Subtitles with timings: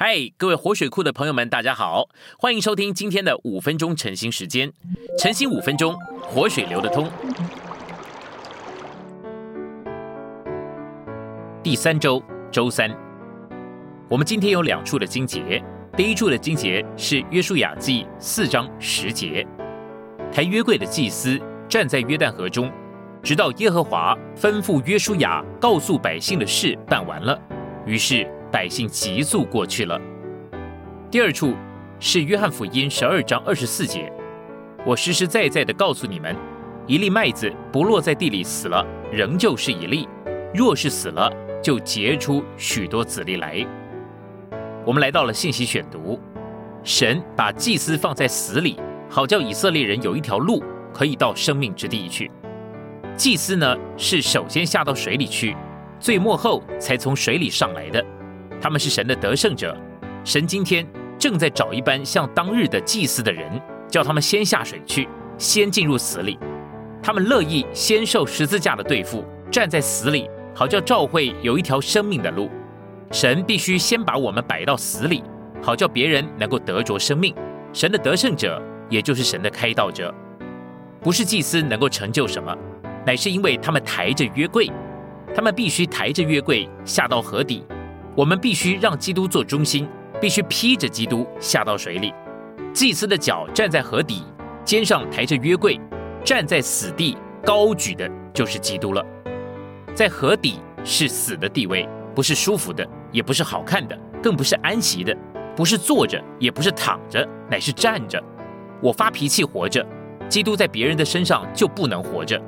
[0.00, 2.08] 嗨，各位活水库的朋友们，大家好，
[2.38, 4.72] 欢迎收听今天的五分钟晨兴时间。
[5.18, 7.10] 晨兴五分钟，活水流得通。
[11.64, 12.22] 第三周
[12.52, 12.88] 周三，
[14.08, 15.60] 我们今天有两处的经节。
[15.96, 19.44] 第一处的经节是约书亚记四章十节，
[20.30, 22.70] 抬约柜的祭司站在约旦河中，
[23.20, 27.36] 直到耶和华吩咐约书亚告诉百姓的事办完了，
[27.84, 28.32] 于是。
[28.50, 30.00] 百姓急速过去了。
[31.10, 31.54] 第二处
[32.00, 34.12] 是约翰福音十二章二十四节，
[34.84, 36.36] 我实实在在的告诉你们，
[36.86, 40.06] 一粒麦子不落在地里死了，仍旧是一粒；
[40.54, 41.30] 若是死了，
[41.62, 43.66] 就结出许多子粒来。
[44.84, 46.18] 我们来到了信息选读，
[46.84, 52.30] 神把祭司放在死里，好叫以色列人有一条路可以到生命之地去。
[53.16, 55.56] 祭司呢，是首先下到水里去，
[55.98, 58.04] 最末后才从水里上来的。
[58.60, 59.76] 他们是神的得胜者，
[60.24, 60.86] 神今天
[61.18, 63.48] 正在找一班像当日的祭司的人，
[63.88, 66.38] 叫他们先下水去，先进入死里。
[67.02, 72.50] 他们乐意先受十字架的对付，站在死里，好叫召会有一条生命的路。
[73.10, 75.22] 神必须先把我们摆到死里，
[75.62, 77.34] 好叫别人能够得着生命。
[77.72, 80.12] 神的得胜者，也就是神的开道者，
[81.00, 82.54] 不是祭司能够成就什么，
[83.06, 84.70] 乃是因为他们抬着约柜，
[85.34, 87.64] 他们必须抬着约柜下到河底。
[88.18, 89.88] 我们必须让基督做中心，
[90.20, 92.12] 必须披着基督下到水里。
[92.74, 94.24] 祭司的脚站在河底，
[94.64, 95.80] 肩上抬着约柜，
[96.24, 99.06] 站在死地高举的就是基督了。
[99.94, 105.16] 在河底是死的地位，不是舒服的，也不是好看的，更不是安息的，
[105.54, 108.20] 不是坐着，也不是躺着，乃是站着。
[108.82, 109.86] 我发脾气活着，
[110.28, 112.42] 基督在别人的身上就不能活着。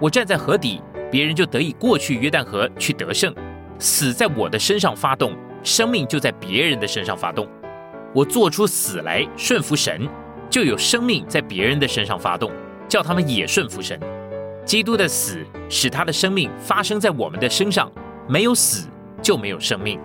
[0.00, 3.34] 我站在河底，别人就得以过去约旦河去得胜。
[3.78, 7.46] 死在我的身上发动，生命就在别人的身上发动。
[8.14, 10.08] 我做出死来顺服神，
[10.48, 12.50] 就有生命在别人的身上发动，
[12.88, 13.98] 叫他们也顺服神。
[14.64, 17.90] 基督的死使他的生命发生在我们的身上，
[18.26, 18.88] 没有死
[19.20, 20.00] 就没有生命。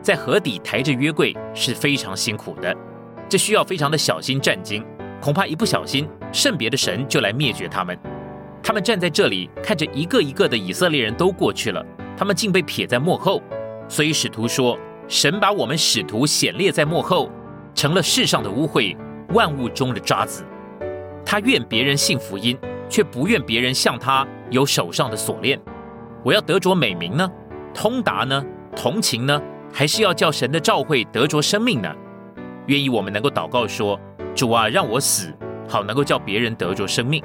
[0.00, 2.74] 在河底抬着约柜是非常辛苦的，
[3.28, 4.82] 这需要非常的小心战惊，
[5.20, 7.98] 恐怕一不小心，圣别的神就来灭绝他们。
[8.62, 11.84] 他们站在这里，看着一个一个的以色列人都过去了。
[12.18, 13.40] 他们竟被撇在幕后，
[13.88, 17.30] 所以使徒说：“神把我们使徒显列在幕后，
[17.76, 18.96] 成了世上的污秽，
[19.28, 20.44] 万物中的渣子。
[21.24, 22.58] 他愿别人信福音，
[22.88, 25.60] 却不愿别人像他有手上的锁链。
[26.24, 27.30] 我要得着美名呢，
[27.72, 29.40] 通达呢，同情呢，
[29.72, 31.88] 还是要叫神的召会得着生命呢？
[32.66, 33.96] 愿意我们能够祷告说：
[34.34, 35.32] 主啊，让我死，
[35.68, 37.22] 好能够叫别人得着生命。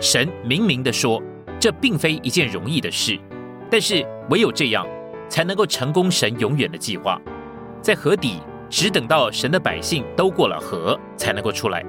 [0.00, 1.22] 神明明的说，
[1.60, 3.20] 这并非一件容易的事。”
[3.70, 4.86] 但是唯有这样，
[5.28, 7.20] 才能够成功神永远的计划。
[7.80, 11.84] 在河底，只等到神的百姓都过了河，才能够出来。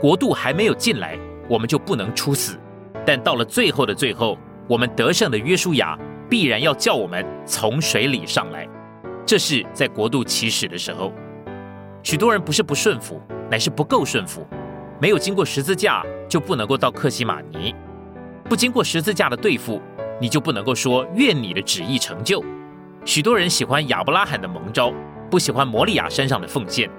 [0.00, 1.18] 国度还没有进来，
[1.48, 2.56] 我们就不能出死。
[3.04, 5.98] 但到了最后的最后，我们得胜的约书亚
[6.30, 8.68] 必然要叫我们从水里上来。
[9.26, 11.12] 这是在国度起始的时候。
[12.02, 14.46] 许多人不是不顺服，乃是不够顺服。
[15.00, 17.74] 没有经过十字架，就不能够到克西马尼。
[18.44, 19.82] 不经过十字架的对付。
[20.20, 22.44] 你就不能够说愿你的旨意成就。
[23.04, 24.92] 许多人喜欢亚伯拉罕的蒙召，
[25.30, 26.90] 不喜欢摩利亚山上的奉献。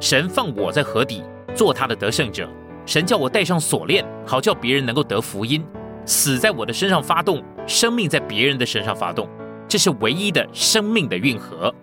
[0.00, 1.22] 神放我在河底
[1.54, 2.48] 做他的得胜者，
[2.84, 5.64] 神叫我戴上锁链，好叫别人能够得福音。
[6.04, 9.28] 死在我的身上发动，生命在别人的身上发动，
[9.66, 11.74] 这是唯一的生命的运河。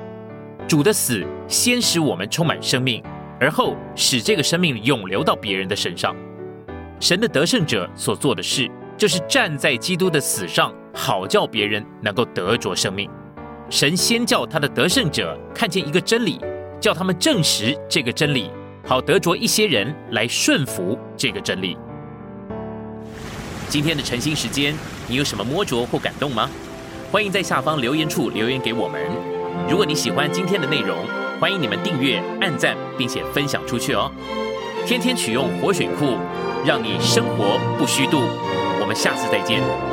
[0.67, 3.03] 主的死先使我们充满生命，
[3.39, 6.15] 而后使这个生命永流到别人的身上。
[6.99, 8.69] 神的得胜者所做的事。
[8.97, 13.09] 就是站在基督的死上，好叫别人能够得着生命。
[13.69, 16.39] 神先叫他的得胜者看见一个真理，
[16.79, 18.49] 叫他们证实这个真理，
[18.85, 21.77] 好得着一些人来顺服这个真理。
[23.69, 24.75] 今天的晨兴时间，
[25.07, 26.49] 你有什么摸着或感动吗？
[27.11, 29.01] 欢迎在下方留言处留言给我们。
[29.69, 30.97] 如果你喜欢今天的内容，
[31.39, 34.11] 欢迎你们订阅、按赞，并且分享出去哦。
[34.85, 36.17] 天天取用活水库，
[36.65, 38.21] 让你生活不虚度。
[38.83, 39.92] 我们下次再见。